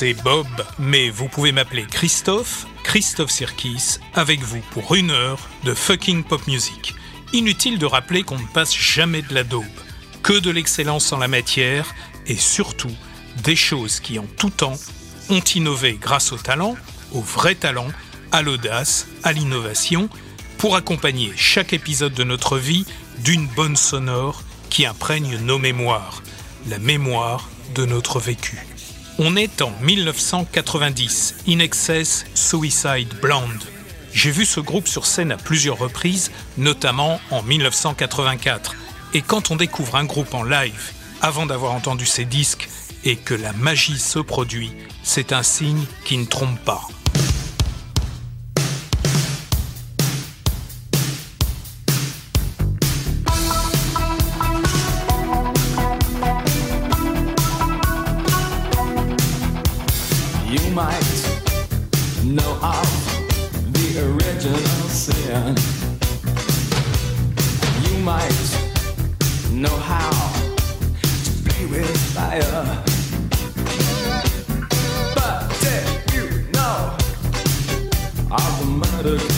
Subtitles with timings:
[0.00, 0.46] C'est Bob,
[0.78, 6.40] mais vous pouvez m'appeler Christophe, Christophe Sirkis, avec vous pour une heure de fucking pop
[6.46, 6.94] music.
[7.34, 9.66] Inutile de rappeler qu'on ne passe jamais de la daube,
[10.22, 11.94] que de l'excellence en la matière
[12.26, 12.96] et surtout
[13.44, 14.78] des choses qui en tout temps
[15.28, 16.76] ont innové grâce au talent,
[17.12, 17.88] au vrai talent,
[18.32, 20.08] à l'audace, à l'innovation,
[20.56, 22.86] pour accompagner chaque épisode de notre vie
[23.18, 26.22] d'une bonne sonore qui imprègne nos mémoires,
[26.70, 28.69] la mémoire de notre vécu.
[29.18, 33.64] On est en 1990, In Excess Suicide Blonde.
[34.12, 38.74] J'ai vu ce groupe sur scène à plusieurs reprises, notamment en 1984.
[39.14, 42.68] Et quand on découvre un groupe en live, avant d'avoir entendu ses disques,
[43.04, 44.72] et que la magie se produit,
[45.02, 46.82] c'est un signe qui ne trompe pas.
[60.70, 61.10] Might
[62.24, 62.88] know of
[63.72, 65.56] the original sin.
[67.84, 68.40] You might
[69.52, 70.10] know how
[71.24, 72.64] to play with fire.
[75.14, 75.84] But did
[76.14, 76.96] you know
[78.30, 79.29] of the murder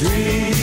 [0.00, 0.59] Dream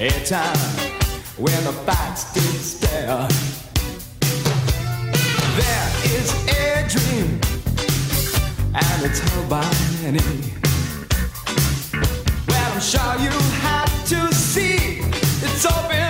[0.00, 0.56] a time
[1.36, 3.28] when the facts did stare.
[5.60, 7.38] There is a dream,
[8.74, 9.70] and it's held by
[10.00, 10.20] many.
[12.48, 15.00] Well, I'm sure you had to see
[15.44, 16.09] its open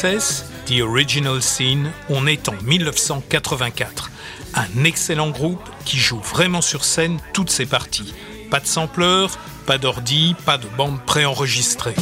[0.00, 4.10] The Original Scene, on est en 1984.
[4.54, 8.14] Un excellent groupe qui joue vraiment sur scène toutes ses parties.
[8.50, 11.94] Pas de sampleur, pas d'ordi, pas de bande préenregistrée.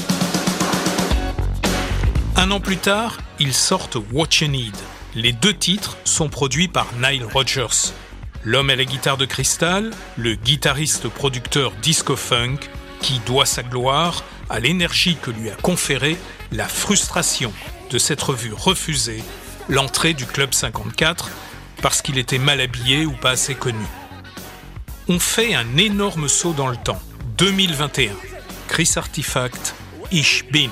[2.36, 4.76] Un an plus tard, ils sortent What You Need.
[5.16, 7.92] Les deux titres sont produits par Nile Rodgers.
[8.44, 12.58] L'homme à la guitare de cristal, le guitariste producteur disco funk,
[13.00, 16.16] qui doit sa gloire à l'énergie que lui a conférée
[16.52, 17.52] la frustration
[17.90, 19.22] de s'être vu refuser
[19.68, 21.30] l'entrée du Club 54
[21.82, 23.84] parce qu'il était mal habillé ou pas assez connu.
[25.08, 27.00] On fait un énorme saut dans le temps.
[27.36, 28.12] 2021.
[28.68, 29.74] Chris Artifact,
[30.10, 30.70] Ich bin.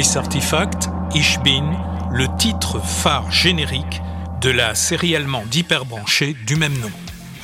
[0.00, 1.76] Chris Artifact, Ich Bin,
[2.10, 4.00] le titre phare générique
[4.40, 6.90] de la série allemande hyperbranchée du même nom.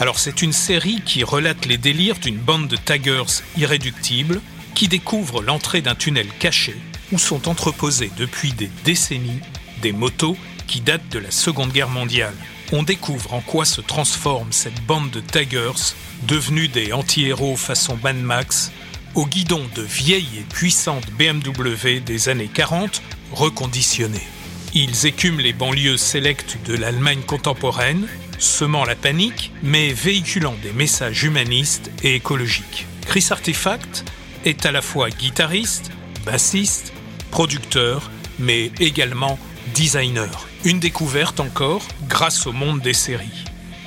[0.01, 4.41] Alors c'est une série qui relate les délires d'une bande de taggers irréductibles
[4.75, 6.75] qui découvrent l'entrée d'un tunnel caché
[7.13, 9.43] où sont entreposées depuis des décennies
[9.83, 12.35] des motos qui datent de la Seconde Guerre mondiale.
[12.73, 18.17] On découvre en quoi se transforme cette bande de taggers devenus des anti-héros façon Mad
[18.17, 18.73] Max
[19.17, 23.03] au guidon de vieilles et puissantes BMW des années 40
[23.33, 24.29] reconditionnées.
[24.75, 28.07] Ils écument les banlieues sélectes de l'Allemagne contemporaine,
[28.39, 32.87] semant la panique, mais véhiculant des messages humanistes et écologiques.
[33.07, 34.05] Chris Artifact
[34.45, 35.91] est à la fois guitariste,
[36.27, 36.93] bassiste,
[37.31, 39.39] producteur, mais également
[39.75, 40.47] designer.
[40.65, 43.45] Une découverte encore grâce au monde des séries.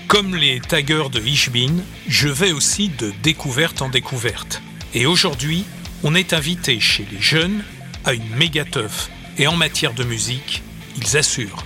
[0.07, 4.63] Comme les taggers de Ishbin, je vais aussi de découverte en découverte.
[4.93, 5.65] Et aujourd'hui,
[6.03, 7.63] on est invité chez les jeunes
[8.05, 9.09] à une méga teuf.
[9.37, 10.63] Et en matière de musique,
[10.97, 11.65] ils assurent.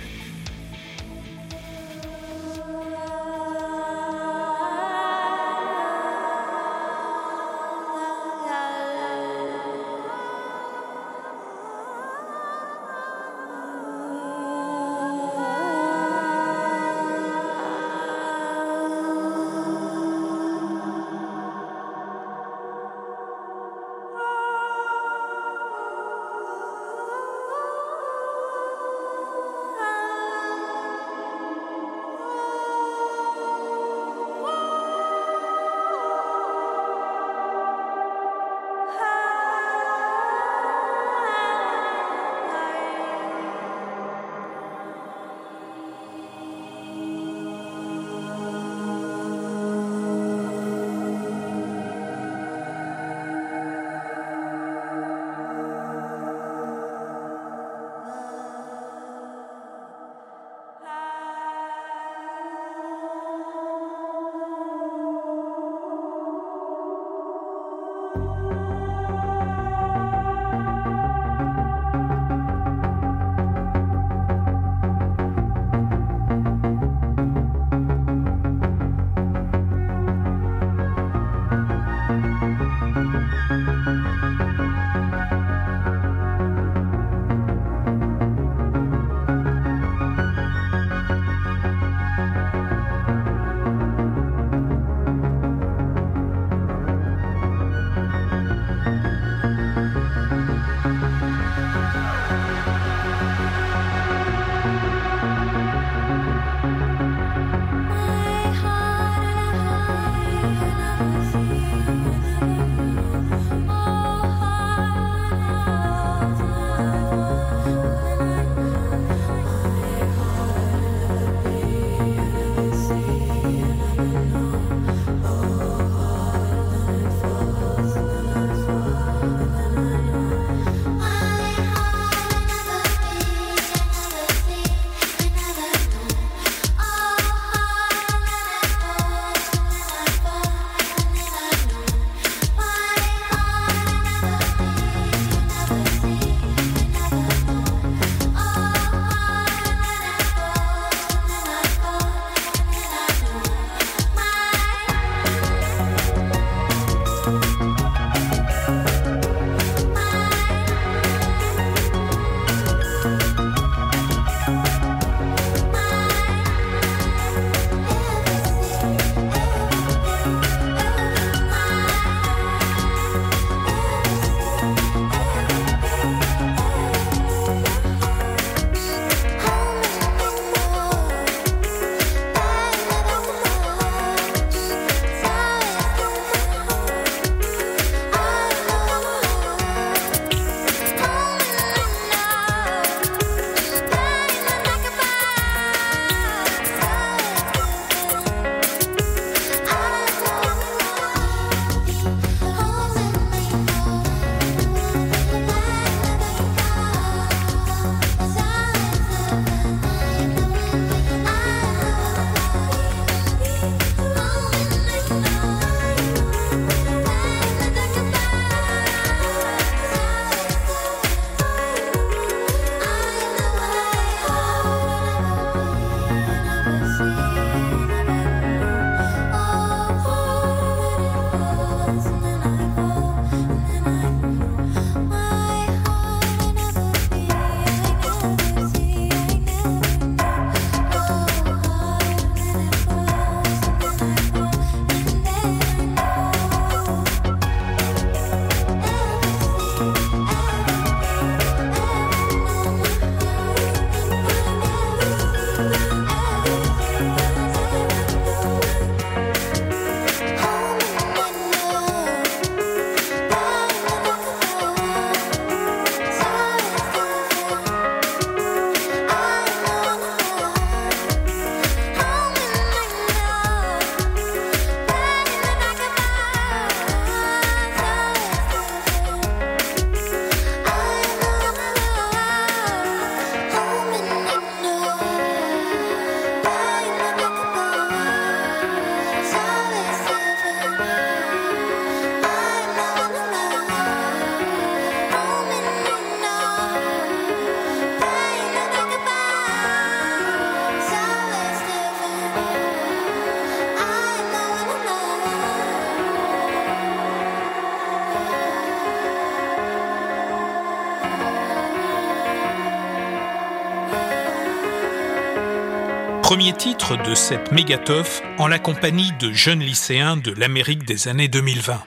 [316.24, 321.28] Premier titre de cette méga-teuf en la compagnie de jeunes lycéens de l'Amérique des années
[321.28, 321.82] 2020.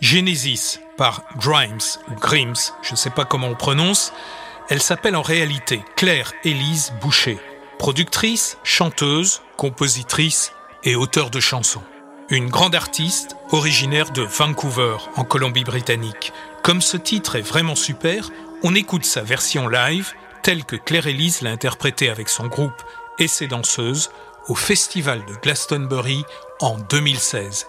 [0.00, 1.78] Genesis par Grimes
[2.18, 4.14] Grimes, je ne sais pas comment on prononce.
[4.70, 7.38] Elle s'appelle en réalité Claire Élise Boucher,
[7.78, 11.82] productrice, chanteuse, compositrice et auteure de chansons.
[12.30, 16.32] Une grande artiste originaire de Vancouver en Colombie-Britannique.
[16.62, 18.30] Comme ce titre est vraiment super,
[18.62, 22.82] on écoute sa version live telle que Claire Elise l'a interprétée avec son groupe
[23.18, 24.10] et ses danseuses
[24.48, 26.24] au festival de Glastonbury
[26.60, 27.66] en 2016.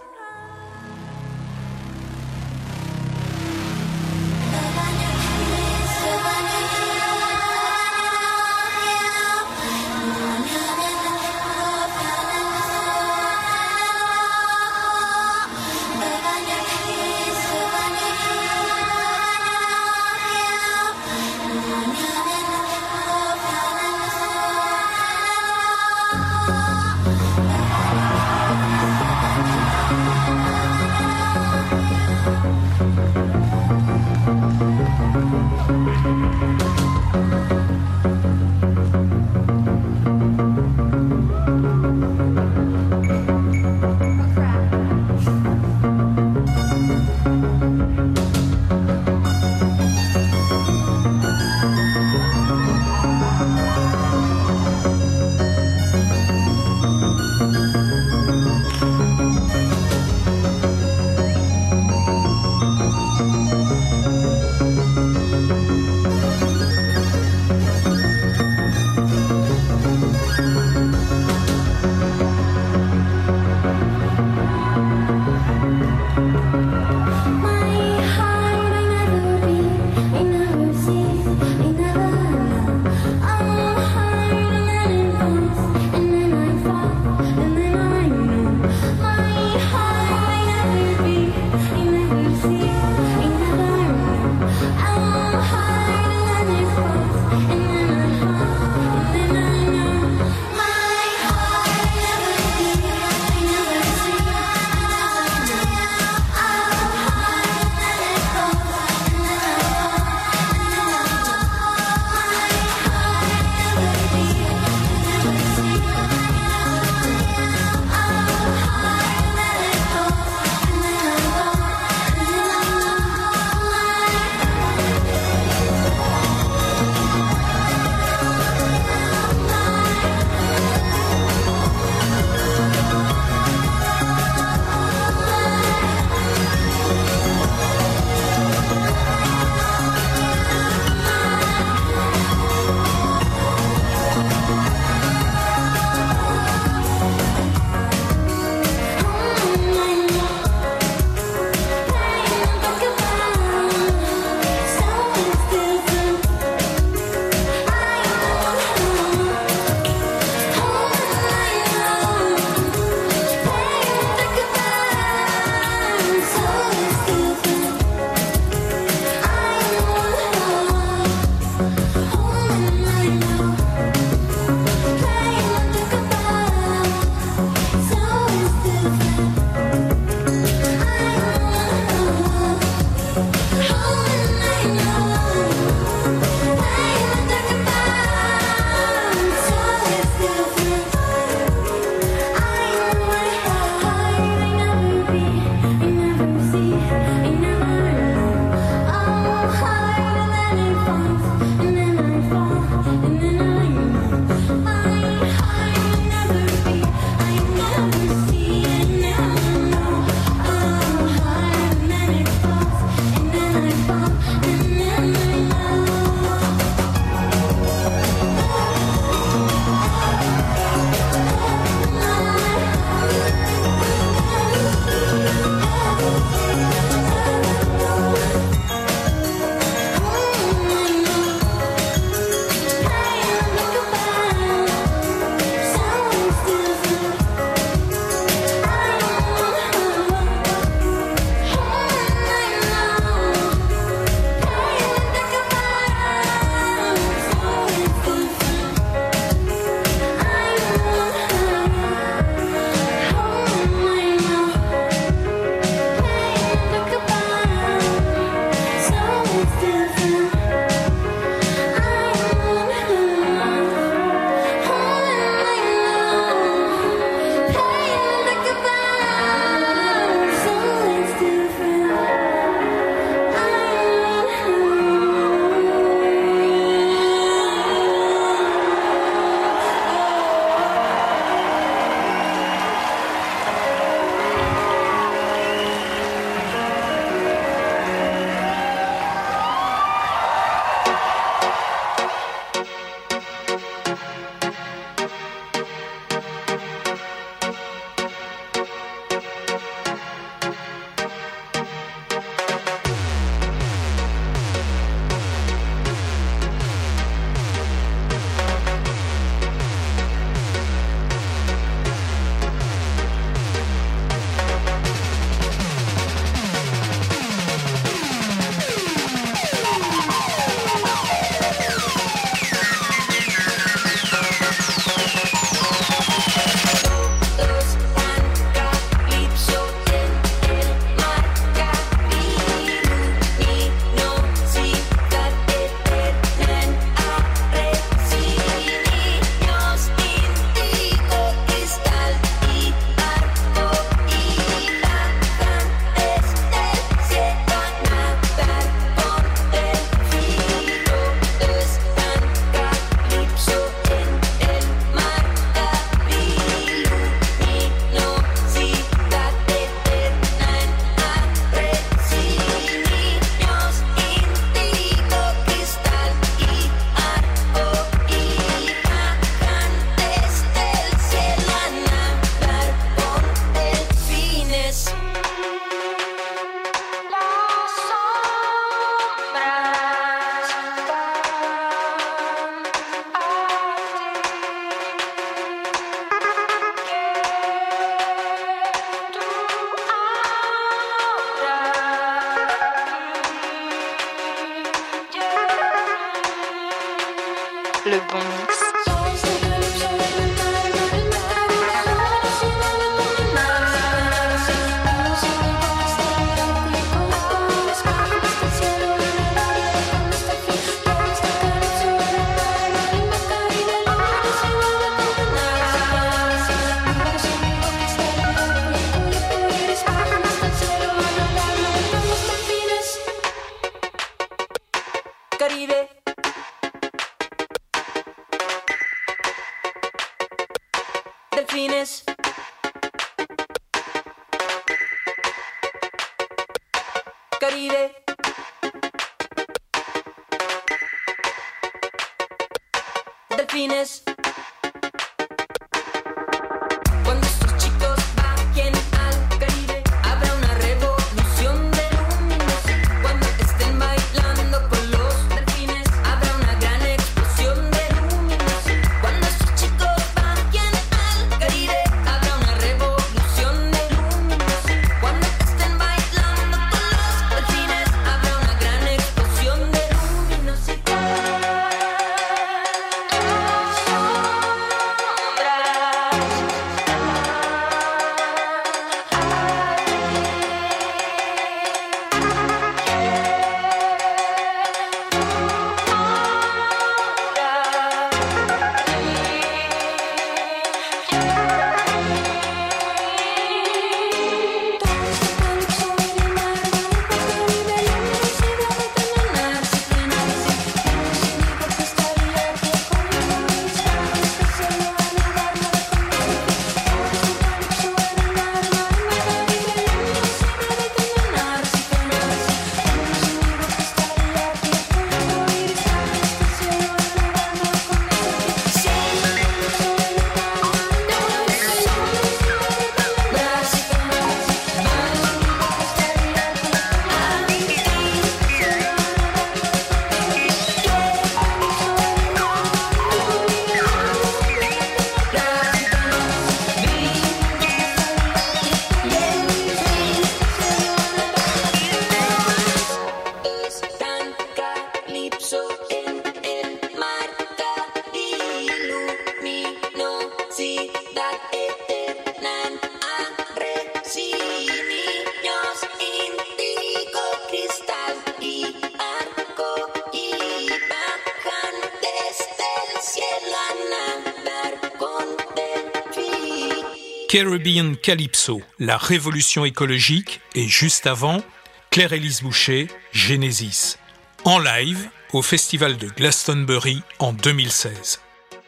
[567.34, 571.42] Caribbean Calypso, la révolution écologique, et juste avant,
[571.90, 573.96] Claire-Élise Boucher, Genesis,
[574.44, 578.20] en live au festival de Glastonbury en 2016.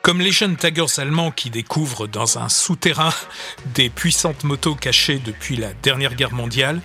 [0.03, 3.15] Comme les jeunes taggers allemands qui découvrent dans un souterrain
[3.67, 6.83] des puissantes motos cachées depuis la dernière guerre mondiale,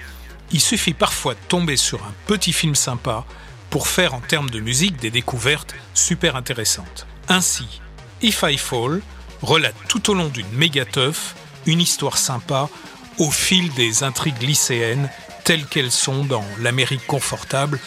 [0.51, 3.25] il suffit parfois de tomber sur un petit film sympa
[3.71, 7.07] pour faire en termes de musique des découvertes super intéressantes.
[7.27, 7.81] Ainsi,
[8.21, 9.01] If I Fall
[9.41, 11.33] relate tout au long d'une méga teuf
[11.65, 12.69] une histoire sympa
[13.17, 15.09] au fil des intrigues lycéennes
[15.43, 17.79] telles qu'elles sont dans l'Amérique confortable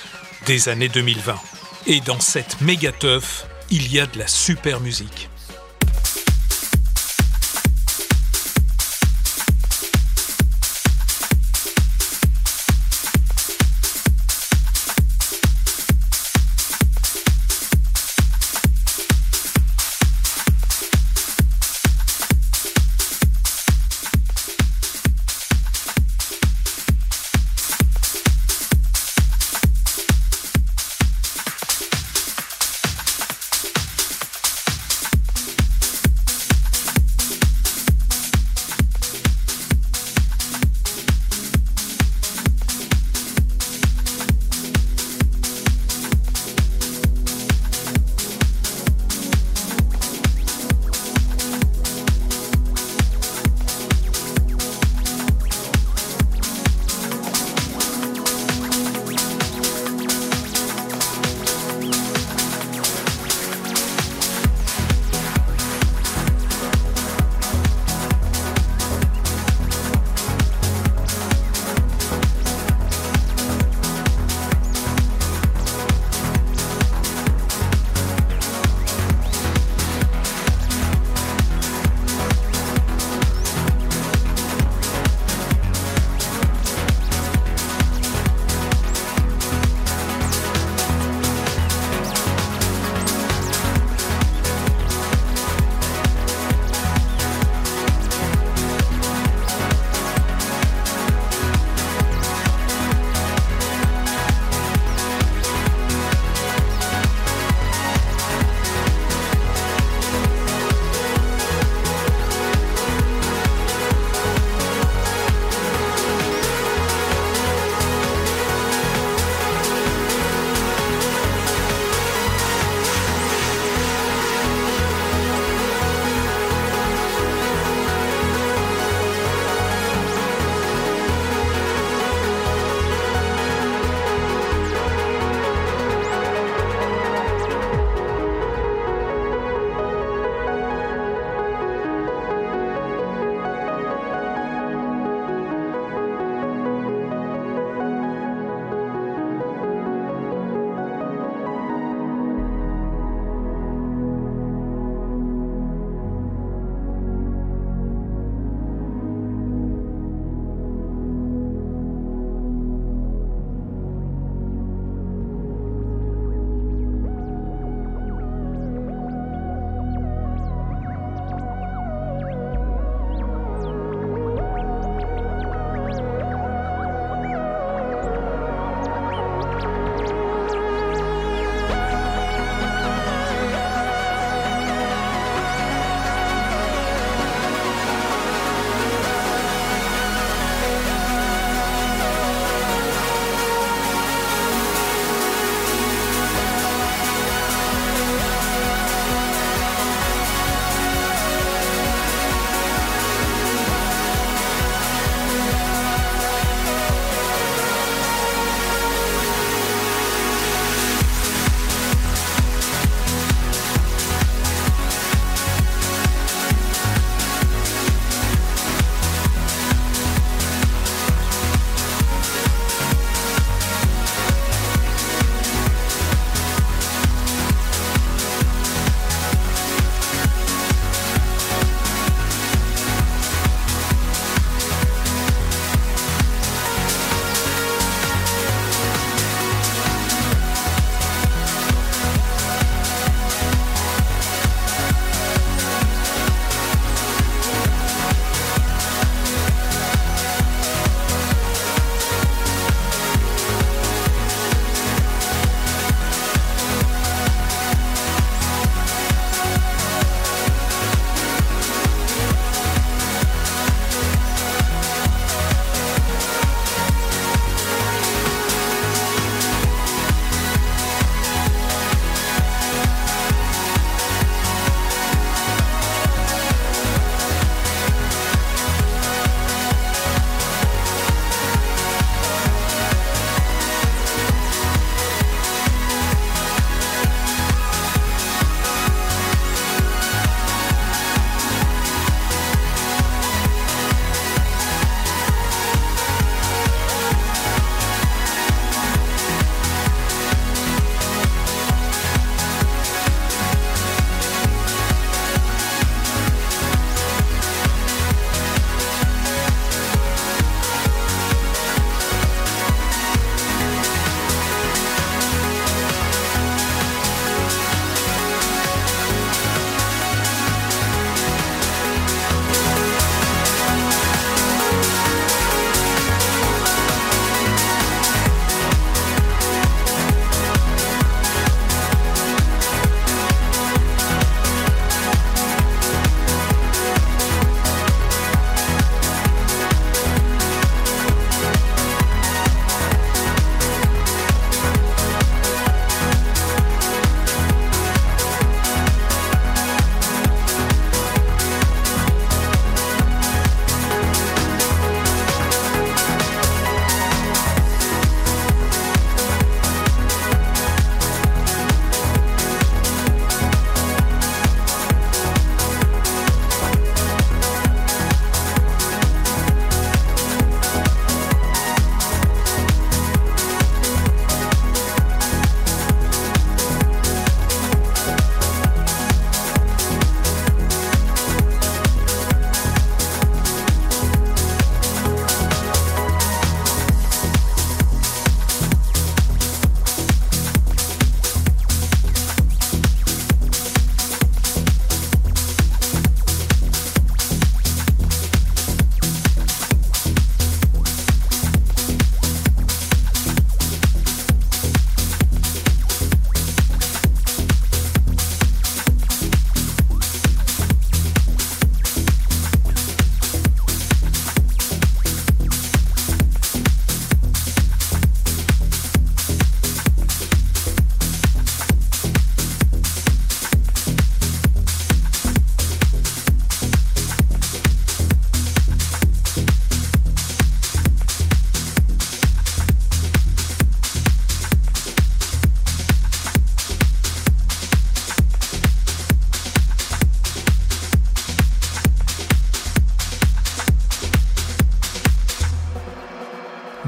[0.46, 1.36] des années 2020.
[1.86, 5.28] Et dans cette méga teuf, il y a de la super musique.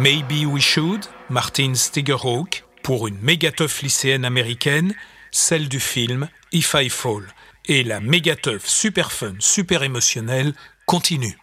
[0.08, 1.00] Maybe We Should,
[1.30, 4.94] Martin Stiggerhawk, pour une mégateuf lycéenne américaine,
[5.32, 7.26] celle du film If I Fall.
[7.64, 10.54] Et la mégateuf super fun, super émotionnelle
[10.84, 11.36] continue.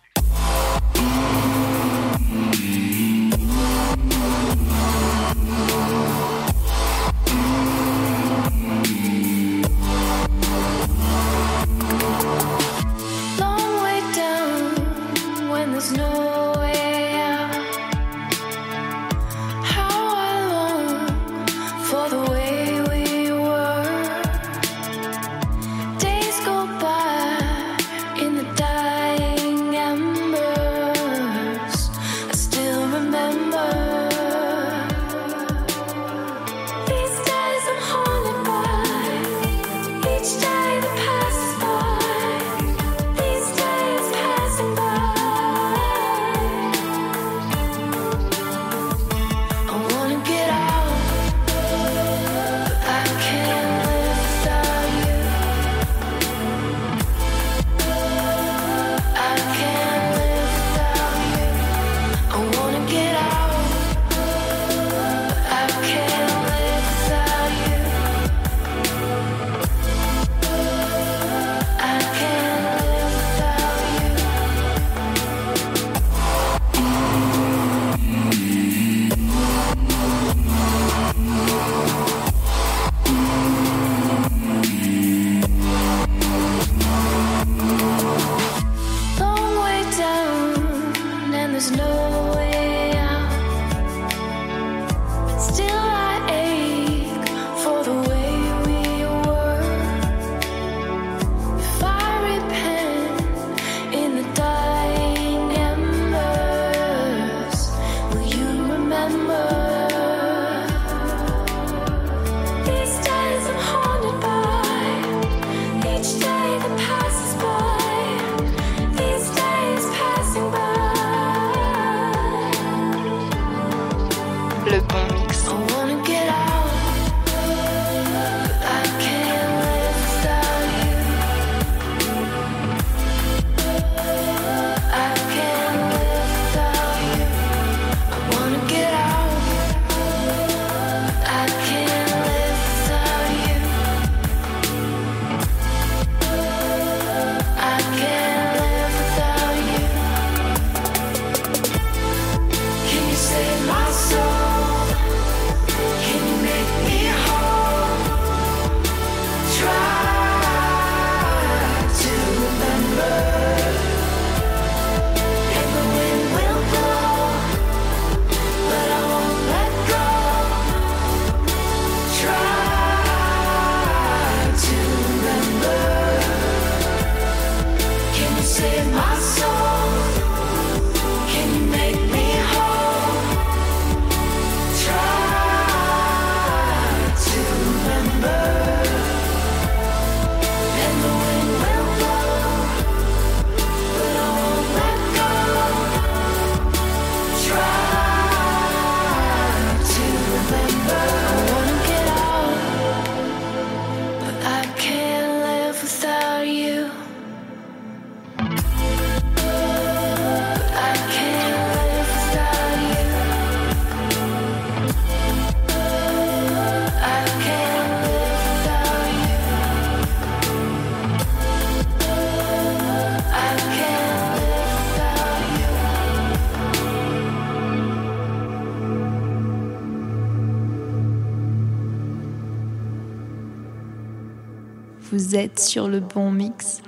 [235.53, 236.81] êtes sur le bon mix.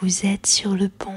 [0.00, 1.07] Vous êtes sur le bon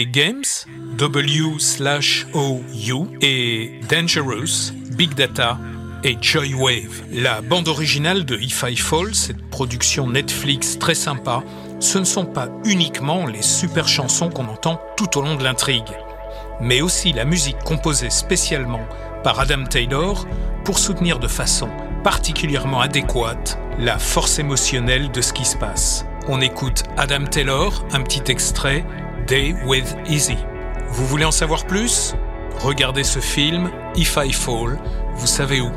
[0.00, 0.66] Games,
[0.96, 5.58] W slash OU et Dangerous, Big Data
[6.02, 7.02] et Joywave.
[7.12, 11.42] La bande originale de If I Fall, cette production Netflix très sympa,
[11.78, 15.92] ce ne sont pas uniquement les super chansons qu'on entend tout au long de l'intrigue,
[16.60, 18.86] mais aussi la musique composée spécialement
[19.22, 20.26] par Adam Taylor
[20.64, 21.68] pour soutenir de façon
[22.02, 26.06] particulièrement adéquate la force émotionnelle de ce qui se passe.
[26.28, 28.84] On écoute Adam Taylor, un petit extrait,
[29.26, 30.36] Day with Easy.
[30.88, 32.14] Vous voulez en savoir plus?
[32.60, 34.78] Regardez ce film, If I Fall,
[35.14, 35.70] vous savez où.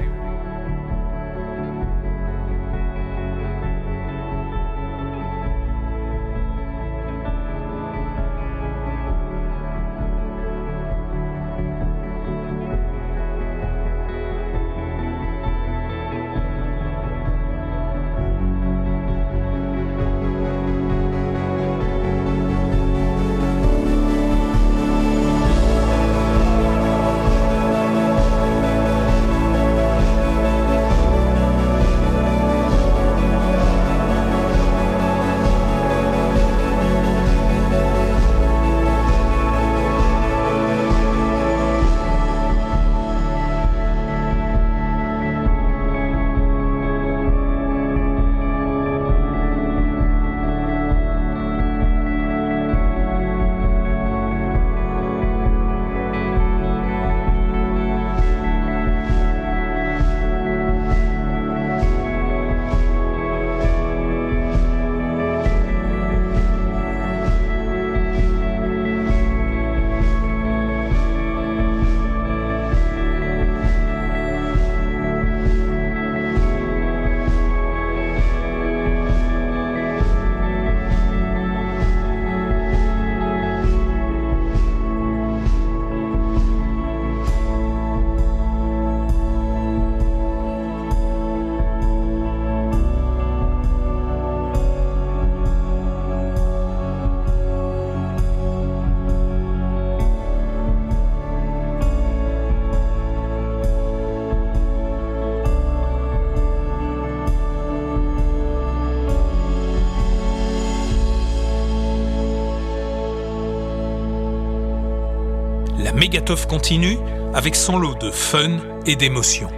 [116.16, 116.98] La Megatoff continue
[117.34, 119.52] avec son lot de fun et d'émotion.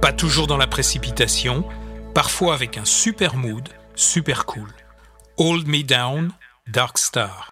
[0.00, 1.64] Pas toujours dans la précipitation,
[2.14, 4.68] parfois avec un super mood, super cool.
[5.38, 6.30] Hold Me Down,
[6.68, 7.50] Dark Star.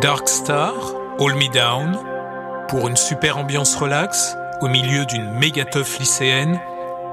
[0.00, 0.74] Dark Star,
[1.18, 1.98] All Me Down,
[2.68, 6.60] pour une super ambiance relax au milieu d'une méga teuf lycéenne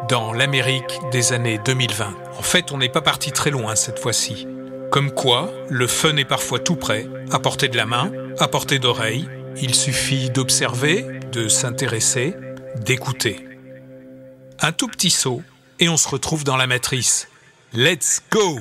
[0.07, 2.13] dans l'Amérique des années 2020.
[2.37, 4.47] En fait, on n'est pas parti très loin cette fois-ci.
[4.91, 8.77] Comme quoi, le fun est parfois tout près, à portée de la main, à portée
[8.77, 9.27] d'oreille.
[9.59, 12.35] Il suffit d'observer, de s'intéresser,
[12.75, 13.47] d'écouter.
[14.59, 15.41] Un tout petit saut
[15.79, 17.29] et on se retrouve dans la matrice.
[17.73, 18.59] Let's go!